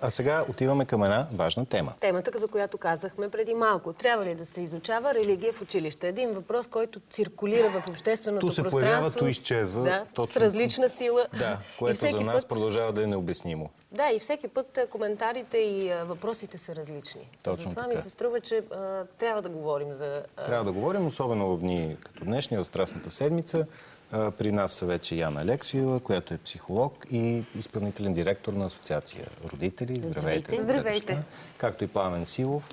[0.00, 1.92] А сега отиваме към една важна тема.
[2.00, 3.92] Темата, за която казахме преди малко.
[3.92, 6.08] Трябва ли да се изучава религия в училище?
[6.08, 8.90] Един въпрос, който циркулира в общественото Ту се пространство.
[8.90, 9.82] появява, ту изчезва.
[9.82, 10.32] Да, Точно.
[10.32, 11.26] с различна сила.
[11.38, 13.70] Да, което за нас път, продължава да е необяснимо.
[13.92, 17.28] Да, и всеки път коментарите и въпросите са различни.
[17.42, 17.94] Точно Затова така.
[17.94, 20.22] ми се струва, че а, трябва да говорим за...
[20.36, 23.66] а, Трябва да говорим, особено в дни като днешни, в Страстната седмица.
[24.10, 30.02] При нас са вече Яна Алексиева, която е психолог и изпълнителен директор на Асоциация Родители.
[30.02, 30.60] Здравейте.
[30.62, 31.22] Здравейте.
[31.58, 32.68] Както и Пламен Силов,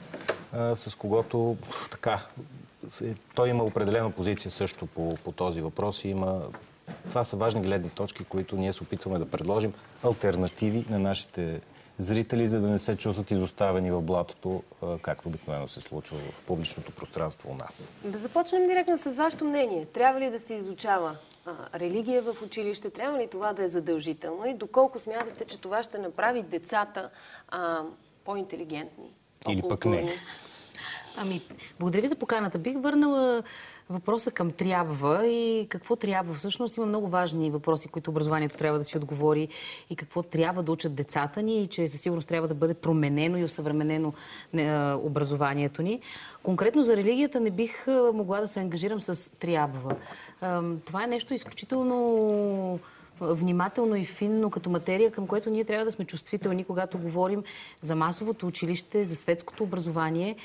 [0.76, 1.58] с когото
[1.92, 2.20] така,
[2.90, 6.42] се- той има определена позиция също по, по този въпрос и има
[7.10, 9.74] това са важни гледни точки, които ние се опитваме да предложим
[10.04, 11.62] альтернативи на нашите
[11.98, 14.64] зрители, за да не се чувстват изоставени в блатото,
[15.02, 17.90] както обикновено се случва в публичното пространство у нас.
[18.04, 19.86] Да започнем директно с вашето мнение.
[19.86, 22.90] Трябва ли да се изучава а, религия в училище?
[22.90, 24.46] Трябва ли това да е задължително?
[24.46, 27.10] И доколко смятате, че това ще направи децата
[27.50, 27.82] а,
[28.26, 29.14] по-интелигентни?
[29.50, 30.16] Или пък не.
[31.18, 31.42] Ами,
[31.80, 32.60] благодаря ви за поканата.
[32.60, 33.44] Бих върнала
[33.90, 36.34] въпроса към трябва и какво трябва.
[36.34, 39.48] Всъщност има много важни въпроси, които образованието трябва да си отговори
[39.90, 43.38] и какво трябва да учат децата ни и че със сигурност трябва да бъде променено
[43.38, 44.14] и осъвременено
[44.54, 46.00] е, образованието ни.
[46.44, 49.96] Конкретно за религията не бих е, могла да се ангажирам с трябва.
[50.42, 52.80] Ам, Това е нещо изключително
[53.22, 57.44] внимателно и финно като материя, към което ние трябва да сме чувствителни, когато говорим
[57.82, 60.36] за масовото училище, за светското образование.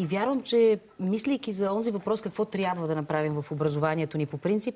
[0.00, 4.38] И вярвам, че мислейки за онзи въпрос какво трябва да направим в образованието ни по
[4.38, 4.74] принцип,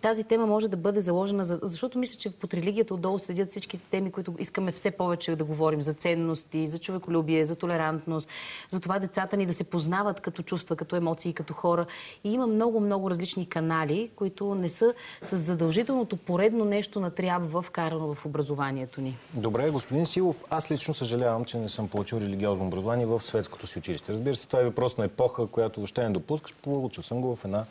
[0.00, 3.78] тази тема може да бъде заложена, за- защото мисля, че под религията отдолу следят всички
[3.78, 8.28] теми, които искаме все повече да говорим за ценности, за човеколюбие, за толерантност,
[8.70, 11.86] за това децата ни да се познават като чувства, като емоции, като хора.
[12.24, 17.62] И има много, много различни канали, които не са с задължителното поредно нещо на трябва
[17.62, 19.18] вкарано в образованието ни.
[19.34, 23.78] Добре, господин Силов, аз лично съжалявам, че не съм получил религиозно образование в светското си
[23.78, 24.12] училище.
[24.12, 26.54] Разбира се, това е въпрос на епоха, която въобще не допускаш.
[26.54, 27.64] Получил съм го в една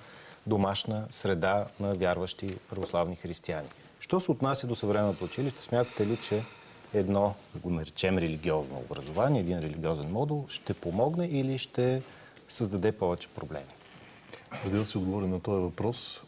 [0.48, 3.68] домашна среда на вярващи православни християни.
[4.00, 6.44] Що се отнася до съвременното училище, смятате ли, че
[6.94, 12.02] едно, да го наречем религиозно образование, един религиозен модул, ще помогне или ще
[12.48, 13.74] създаде повече проблеми?
[14.64, 16.22] Преди да се отговори на този въпрос,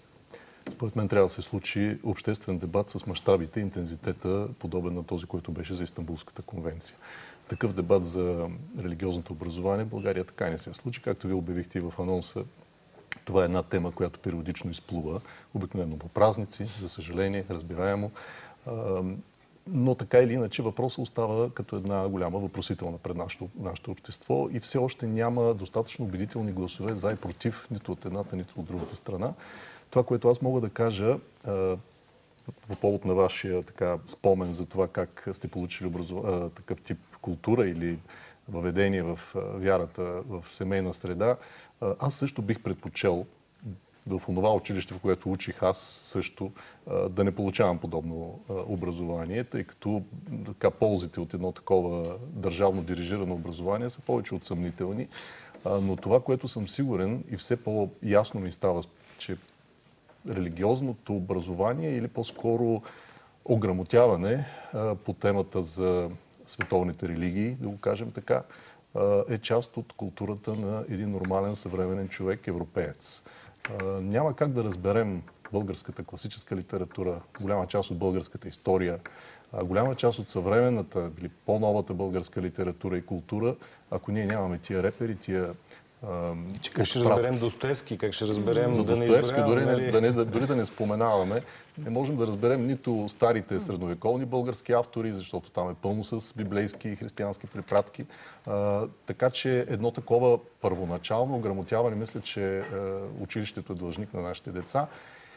[0.72, 5.52] според мен трябва да се случи обществен дебат с мащабите интензитета, подобен на този, който
[5.52, 6.98] беше за Истанбулската конвенция.
[7.48, 8.50] Такъв дебат за
[8.80, 11.02] религиозното образование България така не се случи.
[11.02, 12.44] Както ви обявихте и в анонса,
[13.26, 15.22] това е една тема, която периодично изплува,
[15.54, 18.12] обикновено по празници, за съжаление, разбираемо.
[19.68, 24.60] Но така или иначе въпросът остава като една голяма въпросителна пред нашето, нашето общество и
[24.60, 28.96] все още няма достатъчно убедителни гласове за и против нито от едната, нито от другата
[28.96, 29.34] страна.
[29.90, 31.18] Това, което аз мога да кажа
[32.68, 36.26] по повод на вашия така, спомен за това как сте получили образов...
[36.26, 38.00] а, такъв тип култура или
[38.50, 41.38] въведение в вярата в семейна среда,
[42.00, 43.26] аз също бих предпочел
[44.08, 46.52] в онова училище, в което учих аз също,
[47.10, 50.04] да не получавам подобно образование, тъй като
[50.46, 55.08] така, ползите от едно такова държавно дирижирано образование са повече от съмнителни.
[55.82, 58.84] Но това, което съм сигурен и все по-ясно ми става,
[59.18, 59.38] че
[60.30, 62.82] религиозното образование или по-скоро
[63.46, 64.46] ограмотяване
[65.06, 66.10] по темата за
[66.48, 68.44] световните религии, да го кажем така,
[69.30, 73.24] е част от културата на един нормален съвременен човек, европеец.
[74.02, 75.22] Няма как да разберем
[75.52, 79.00] българската класическа литература, голяма част от българската история,
[79.64, 83.56] голяма част от съвременната или по-новата българска литература и култура,
[83.92, 85.54] ако ние нямаме тия репери, тия
[86.62, 89.72] Че как ще разберем Достоевски, как ще разберем За да не Достоевски изброявам, дори, не,
[89.72, 89.92] нали?
[89.92, 91.42] да не, дори да не споменаваме,
[91.78, 96.90] не можем да разберем нито старите средновековни български автори, защото там е пълно с библейски
[96.90, 98.06] и християнски препратки.
[98.46, 102.64] А, така че едно такова първоначално грамотяване, мисля, че а,
[103.20, 104.88] училището е длъжник на нашите деца.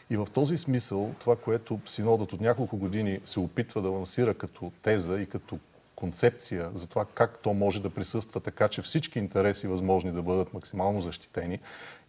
[0.09, 4.71] И в този смисъл, това, което синодът от няколко години се опитва да лансира като
[4.81, 5.59] теза и като
[5.99, 10.53] концепция за това как то може да присъства така, че всички интереси възможни да бъдат
[10.53, 11.59] максимално защитени.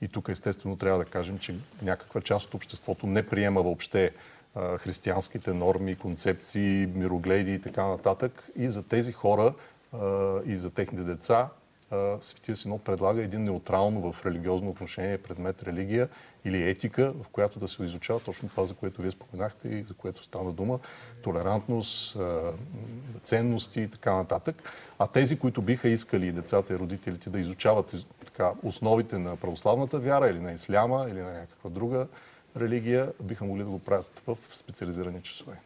[0.03, 4.11] И тук естествено трябва да кажем, че някаква част от обществото не приема въобще
[4.79, 8.51] християнските норми, концепции, мирогледи и така нататък.
[8.57, 9.55] И за тези хора
[10.47, 11.49] и за техните деца
[12.21, 16.09] Светия Синод предлага един неутрално в религиозно отношение предмет религия
[16.45, 19.95] или етика, в която да се изучава точно това, за което вие споменахте и за
[19.95, 20.79] което стана дума.
[21.23, 22.19] Толерантност,
[23.23, 24.63] ценности и така нататък.
[24.99, 29.37] А тези, които биха искали и децата и родителите да изучават из- така, основите на
[29.37, 32.07] православната вяра или на исляма или на някаква друга
[32.57, 35.57] религия, биха могли да го правят в специализирани часове.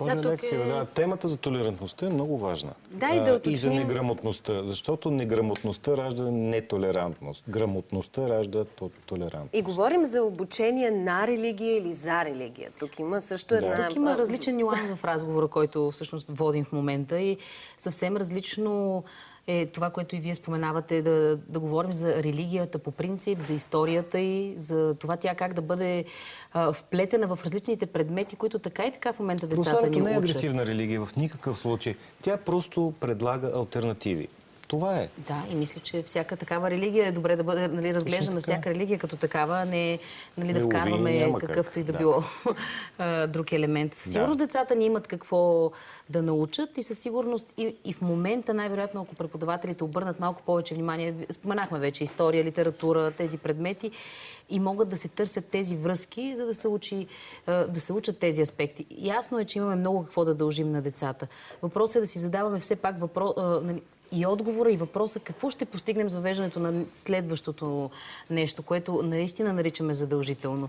[0.00, 0.84] Да, тук лекция, е- да.
[0.86, 2.72] Темата за толерантността е много важна.
[2.90, 7.44] Да, и да А, и за уточним- неграмотността, защото неграмотността ражда нетолерантност.
[7.48, 9.54] Грамотността ражда то- толерантност.
[9.54, 12.70] И говорим за обучение на религия или за религия.
[12.72, 13.56] Тук има също Да.
[13.56, 13.88] една...
[13.88, 17.36] Тук има различен нюанс в разговора, който всъщност водим в момента и
[17.76, 19.04] съвсем различно
[19.46, 24.20] е това, което и вие споменавате, да, да говорим за религията по принцип, за историята
[24.20, 26.04] и за това тя как да бъде
[26.52, 30.14] а, вплетена в различните предмети, които така и така в момента децата Православието ни не
[30.14, 30.30] е учат.
[30.30, 31.94] агресивна религия в никакъв случай.
[32.22, 34.28] Тя просто предлага альтернативи.
[34.72, 35.08] Това е.
[35.18, 38.52] Да, и мисля, че всяка такава религия е добре да бъде нали, разглеждана, така.
[38.52, 39.98] всяка религия като такава, не
[40.38, 41.98] нали, да Не лови, вкарваме няма как, какъвто и да да.
[41.98, 42.22] било
[43.28, 43.94] друг елемент.
[43.94, 45.70] Сигурно децата ни имат какво
[46.10, 50.74] да научат и със сигурност и, и в момента, най-вероятно, ако преподавателите обърнат малко повече
[50.74, 53.90] внимание, споменахме вече история, литература, тези предмети,
[54.48, 57.06] и могат да се търсят тези връзки, за да се, учи,
[57.46, 58.86] да се учат тези аспекти.
[58.90, 61.26] Ясно е, че имаме много какво да дължим на децата.
[61.62, 63.32] Въпросът е да си задаваме все пак въпрос,
[63.62, 67.90] нали, и отговора и въпроса какво ще постигнем с въвеждането на следващото
[68.30, 70.68] нещо, което наистина наричаме задължително.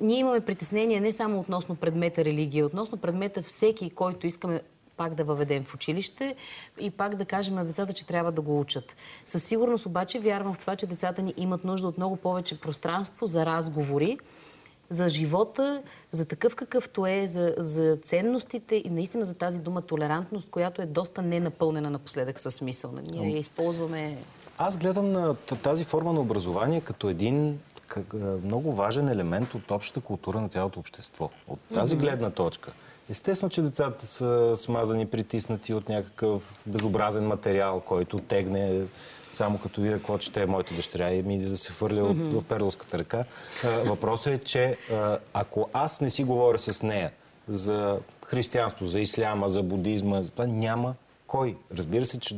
[0.00, 4.60] Ние имаме притеснение не само относно предмета религия, относно предмета всеки, който искаме
[4.96, 6.36] пак да въведем в училище
[6.80, 8.96] и пак да кажем на децата, че трябва да го учат.
[9.24, 13.26] Със сигурност обаче вярвам в това, че децата ни имат нужда от много повече пространство
[13.26, 14.18] за разговори,
[14.90, 20.50] за живота, за такъв какъвто е, за, за ценностите и наистина за тази дума толерантност,
[20.50, 22.92] която е доста ненапълнена напоследък със смисъл.
[23.12, 24.16] Ние я използваме...
[24.58, 27.58] Аз гледам на тази форма на образование като един
[28.44, 31.30] много важен елемент от общата култура на цялото общество.
[31.48, 32.72] От тази гледна точка.
[33.10, 38.82] Естествено, че децата са смазани, притиснати от някакъв безобразен материал, който тегне
[39.32, 42.98] само като видя какво чете моята дъщеря и ми да се хвърля от, в перловската
[42.98, 43.24] ръка.
[43.84, 44.76] Въпросът е, че
[45.32, 47.12] ако аз не си говоря с нея
[47.48, 50.94] за християнство, за исляма, за будизма, за това няма
[51.26, 51.56] кой.
[51.78, 52.36] Разбира се, че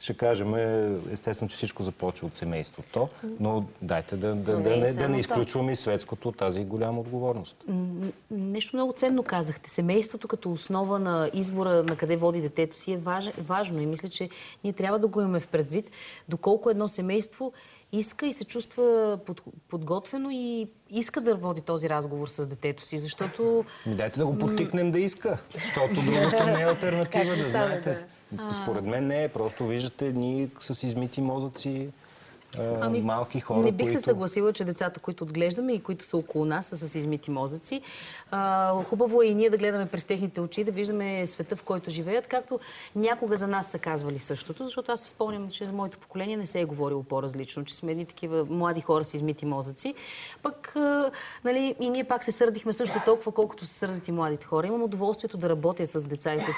[0.00, 3.08] ще кажем, е, естествено, че всичко започва от семейството,
[3.40, 6.64] но дайте да, да, Но да, не не, да не изключваме и светското от тази
[6.64, 7.64] голяма отговорност.
[8.30, 9.70] Нещо много ценно казахте.
[9.70, 14.08] Семейството като основа на избора на къде води детето си е важ, важно и мисля,
[14.08, 14.28] че
[14.64, 15.90] ние трябва да го имаме в предвид,
[16.28, 17.52] доколко едно семейство
[17.92, 22.98] иска и се чувства под, подготвено и иска да води този разговор с детето си,
[22.98, 28.04] защото Ми дайте да го подтикнем да иска, защото другото не е альтернатива, да знаете.
[28.62, 31.88] Според мен не е, просто виждате едни с измити мозъци,
[32.58, 33.98] а, малки хора, Ами, Не бих които...
[33.98, 37.80] се съгласила, че децата, които отглеждаме и които са около нас, са с измити мозъци.
[38.30, 41.90] А, хубаво е и ние да гледаме през техните очи, да виждаме света, в който
[41.90, 42.60] живеят, както
[42.96, 46.46] някога за нас са казвали същото, защото аз се спомням, че за моето поколение не
[46.46, 49.94] се е говорило по-различно, че сме едни такива млади хора с измити мозъци.
[50.42, 51.10] Пък, а,
[51.44, 54.66] нали, и ние пак се сърдихме също толкова, колкото се сърдят и младите хора.
[54.66, 56.48] Имам удоволствието да работя с деца и с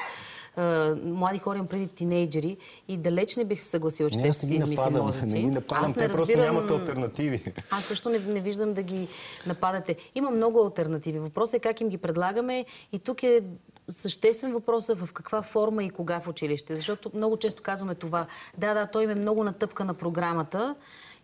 [0.56, 0.62] а,
[0.97, 2.56] млади хора, имам преди тинейджери
[2.88, 5.05] и далеч не бих се съгласила, че Не, те са не с ги измити нападам,
[5.05, 5.26] мозъци.
[5.26, 7.43] не ги нападам, те просто разбирам- нямат альтернативи.
[7.70, 9.08] аз също не, не виждам да ги
[9.47, 9.97] нападате.
[10.14, 11.19] Има много альтернативи.
[11.19, 13.43] Въпросът е как им ги предлагаме и тук е
[13.88, 16.76] съществен въпрос е в каква форма и кога в училище.
[16.76, 18.26] Защото много често казваме това.
[18.58, 20.75] Да, да, той им е много натъпка на програмата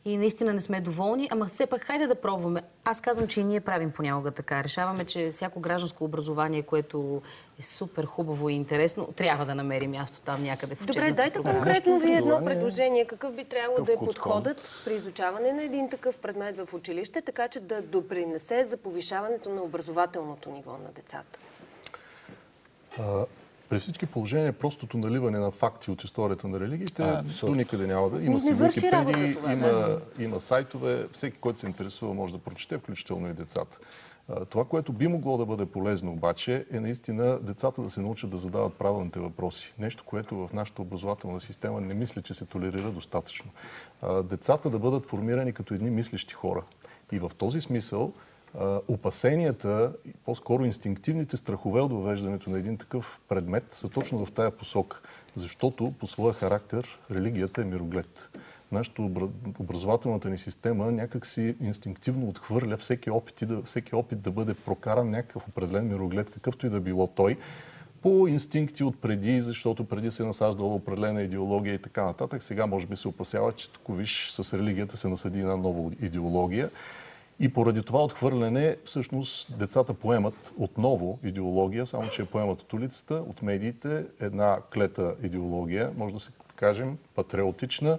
[0.06, 2.62] и наистина не сме доволни, ама все пак хайде да пробваме.
[2.85, 4.64] Аз казвам, че и ние правим понякога така.
[4.64, 7.23] Решаваме, че всяко гражданско образование, което
[7.58, 11.55] е супер хубаво и интересно, трябва да намери място там някъде в Добре, дайте програма.
[11.55, 13.05] конкретно ви едно предложение.
[13.05, 17.48] Какъв би трябвало да е подходът при изучаване на един такъв предмет в училище, така
[17.48, 21.39] че да допринесе за повишаването на образователното ниво на децата?
[23.69, 28.11] При всички положения, простото наливане на факти от историята на религиите А, до никъде няма
[28.11, 28.25] да.
[28.25, 33.31] Има Не си Википедии, има, има сайтове, всеки, който се интересува, може да прочете, включително
[33.31, 33.79] и децата.
[34.49, 38.39] Това, което би могло да бъде полезно обаче, е наистина децата да се научат да
[38.39, 39.75] задават правилните въпроси.
[39.79, 43.51] Нещо, което в нашата образователна система не мисля, че се толерира достатъчно.
[44.25, 46.63] Децата да бъдат формирани като едни мислещи хора.
[47.13, 48.13] И в този смисъл
[48.88, 49.93] опасенията,
[50.24, 55.00] по-скоро инстинктивните страхове от въвеждането на един такъв предмет са точно в тая посока.
[55.34, 58.31] Защото по своя характер религията е мироглед.
[58.72, 64.31] Нашата обра- образователната ни система някак си инстинктивно отхвърля всеки опит, да, всеки опит да
[64.31, 67.36] бъде прокаран някакъв определен мироглед, какъвто и да било той,
[68.03, 72.43] по инстинкти от преди, защото преди се е насаждала определена идеология и така нататък.
[72.43, 76.70] Сега може би се опасява, че тук виж с религията се насъди една нова идеология.
[77.40, 83.14] И поради това отхвърляне, всъщност, децата поемат отново идеология, само че я поемат от улицата,
[83.14, 87.98] от медиите, една клета идеология, може да се кажем, патриотична,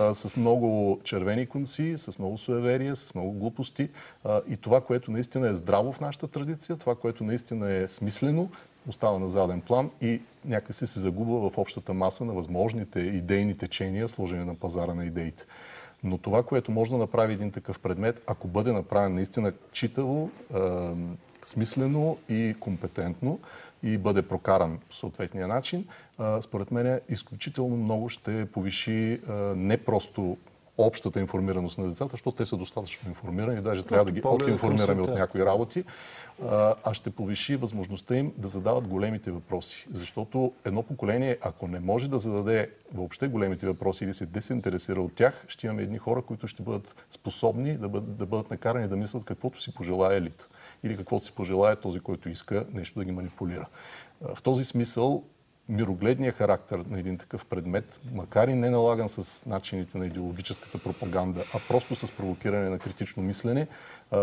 [0.00, 3.88] а, с много червени конци, с много суеверия, с много глупости.
[4.24, 8.50] А, и това, което наистина е здраво в нашата традиция, това, което наистина е смислено,
[8.88, 14.08] остава на заден план и някакси се загубва в общата маса на възможните идейни течения,
[14.08, 15.44] сложени на пазара на идеите.
[16.04, 20.30] Но това, което може да направи един такъв предмет, ако бъде направен наистина читаво,
[21.42, 23.40] смислено и компетентно
[23.82, 25.86] и бъде прокаран по съответния начин,
[26.40, 29.20] според мен изключително много ще повиши
[29.56, 30.36] не просто
[30.78, 35.14] общата информираност на децата, защото те са достатъчно информирани, даже трябва да ги отинформираме от
[35.14, 35.84] някои работи,
[36.42, 39.86] а а ще повиши възможността им да задават големите въпроси.
[39.92, 45.14] Защото едно поколение, ако не може да зададе въобще големите въпроси или се дезинтересира от
[45.14, 48.96] тях, ще имаме едни хора, които ще бъдат способни да бъдат, да бъдат накарани да
[48.96, 50.48] мислят каквото си пожелая елит
[50.82, 53.66] или каквото си пожелая този, който иска нещо да ги манипулира.
[54.34, 55.24] В този смисъл
[55.68, 61.44] мирогледният характер на един такъв предмет, макар и не налаган с начините на идеологическата пропаганда,
[61.54, 63.66] а просто с провокиране на критично мислене,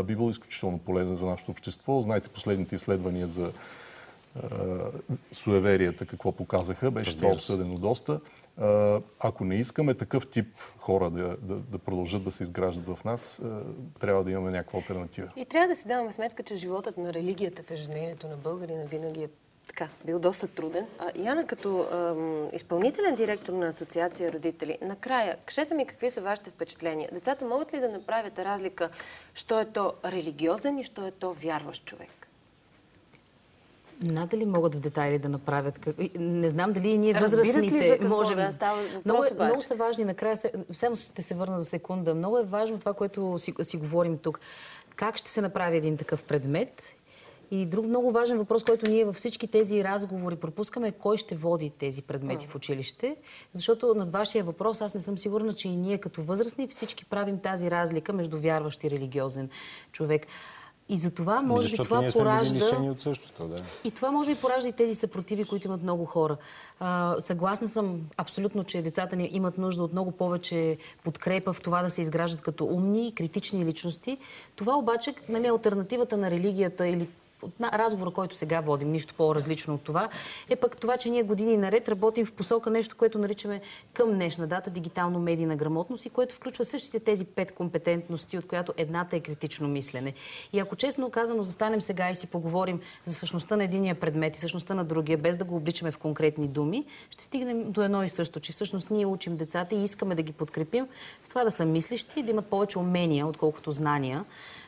[0.04, 2.02] би бил изключително полезен за нашето общество.
[2.02, 3.52] Знаете последните изследвания за
[5.32, 8.20] суеверията, какво показаха, беше Разбира това обсъдено доста.
[9.20, 10.48] Ако не искаме такъв тип
[10.78, 13.42] хора да, да, да продължат да се изграждат в нас,
[14.00, 15.32] трябва да имаме някаква альтернатива.
[15.36, 19.24] И трябва да си даваме сметка, че животът на религията в ежедневието на българина винаги
[19.24, 19.28] е
[19.68, 20.86] така, бил доста труден.
[21.00, 26.50] А, Яна, като ам, изпълнителен директор на Асоциация родители, накрая, кажете ми какви са вашите
[26.50, 27.10] впечатления?
[27.14, 28.90] Децата могат ли да направят разлика,
[29.34, 32.10] що е то религиозен и що е то вярващ човек?
[34.02, 35.78] Надали могат в детайли да направят.
[35.78, 38.38] как- Не знам дали и ние Разбират ли възрастните за какво можем.
[38.38, 39.46] да става въпрос много, е- обаче?
[39.46, 40.06] много са важни.
[40.06, 40.38] Накрая,
[40.74, 42.16] само ще се върна за секунда.
[42.16, 44.40] Много е важно това, което си, си говорим тук.
[44.96, 46.94] Как ще се направи един такъв предмет?
[47.52, 51.36] И друг много важен въпрос, който ние във всички тези разговори пропускаме, е кой ще
[51.36, 53.16] води тези предмети в училище.
[53.54, 57.40] Защото над вашия въпрос аз не съм сигурна, че и ние като възрастни всички правим
[57.40, 59.50] тази разлика между вярващ и религиозен
[59.92, 60.28] човек.
[60.90, 62.78] И за това, може би, това поражда...
[62.78, 63.62] от същото, да.
[63.84, 66.38] И това може би поражда и тези съпротиви, които имат много хора.
[66.80, 71.82] А, съгласна съм абсолютно, че децата ни имат нужда от много повече подкрепа в това
[71.84, 74.18] да се изграждат като умни, критични личности.
[74.56, 77.08] Това обаче, нали, альтернативата на религията или
[77.42, 80.10] от разговора, който сега водим, нищо по-различно от това,
[80.50, 83.62] е пък това, че ние години наред работим в посока нещо, което наричаме
[83.94, 89.16] към днешна дата дигитално-медийна грамотност и което включва същите тези пет компетентности, от която едната
[89.16, 90.14] е критично мислене.
[90.54, 94.40] И ако честно казано застанем сега и си поговорим за същността на единия предмет и
[94.40, 98.10] същността на другия, без да го обличаме в конкретни думи, ще стигнем до едно и
[98.10, 100.88] също, че всъщност ние учим децата и искаме да ги подкрепим
[101.24, 104.26] в това да са мислещи, да имат повече умения, отколкото знания,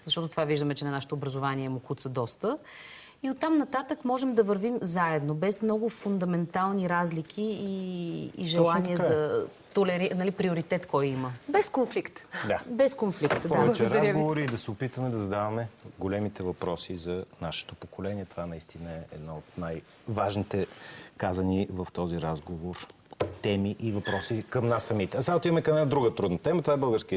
[0.07, 2.57] защото това виждаме, че на нашето образование му куца доста.
[3.23, 8.97] И оттам нататък можем да вървим заедно, без много фундаментални разлики и, и желание е.
[8.97, 10.11] за толери...
[10.15, 11.31] нали, приоритет кой има.
[11.49, 12.27] Без конфликт.
[12.47, 12.59] Да.
[12.65, 13.49] Без конфликт, да.
[13.49, 15.67] Повече разговори и да се опитаме да задаваме
[15.99, 18.25] големите въпроси за нашето поколение.
[18.25, 20.67] Това наистина е едно от най-важните
[21.17, 22.87] казани в този разговор
[23.41, 25.17] теми и въпроси към нас самите.
[25.17, 26.61] А сега отиваме към една друга трудна тема.
[26.61, 27.15] Това е български